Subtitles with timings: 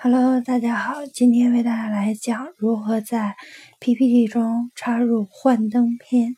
[0.00, 3.34] Hello，大家好，今天为大家来讲如何在
[3.80, 6.36] PPT 中插入幻灯片。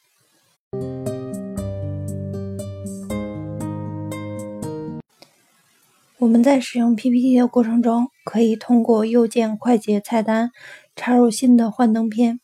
[6.16, 10.52] 我们在使用 PPT 的过程中，可以通过右键快捷菜单
[10.96, 12.40] 插入新的幻灯片，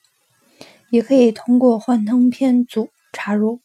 [0.91, 3.61] 也可以通过幻灯片组插入。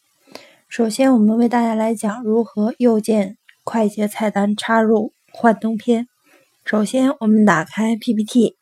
[0.69, 6.07] 首先，我们为大家来讲如何右键快捷菜单插入幻灯片。
[6.71, 8.55] 首先，我们打开 PPT，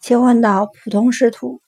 [0.00, 1.60] 切换到普通视图，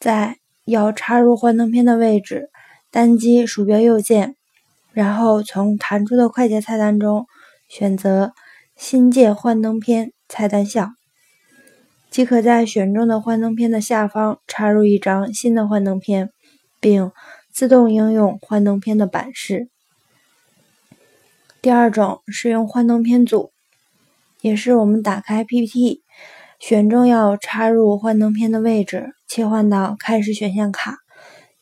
[0.00, 2.48] 在要插入幻灯片的位置，
[2.90, 4.36] 单击鼠标右键，
[4.94, 7.26] 然后从弹出的快捷菜单中
[7.68, 8.32] 选择
[8.74, 10.94] “新建幻灯片”菜单项，
[12.10, 16.30] 即可在选中的幻灯片的下方插入一张新的幻灯片，
[16.80, 17.12] 并
[17.52, 19.68] 自动应用幻灯片的版式。
[21.60, 23.51] 第二种是用幻灯片组。
[24.42, 26.02] 也是我们打开 PPT，
[26.58, 30.96] 选中要插入幻灯片的位置，切换到开始选项卡，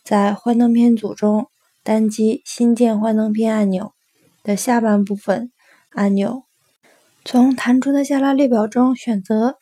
[0.03, 1.49] 在幻灯片组中
[1.85, 3.93] 单击新建幻灯片按钮
[4.43, 5.53] 的下半部分
[5.91, 6.45] 按钮，
[7.23, 9.57] 从弹出的下拉列表中选择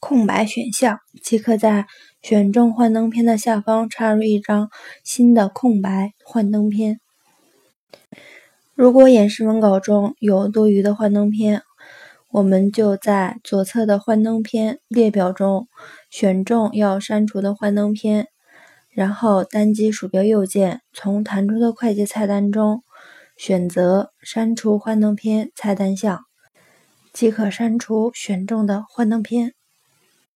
[0.00, 1.86] 空白选项，即可在
[2.22, 4.70] 选中幻灯片的下方插入一张
[5.04, 7.00] 新的空白幻灯片。
[8.74, 11.62] 如果演示文稿中有多余的幻灯片，
[12.32, 15.68] 我们就在左侧的幻灯片列表中
[16.08, 18.28] 选中要删除的幻灯片，
[18.88, 22.84] 然后单击鼠标右键，从弹出的快捷菜单中
[23.36, 26.20] 选择“删除幻灯片”菜单项，
[27.12, 29.52] 即可删除选中的幻灯片。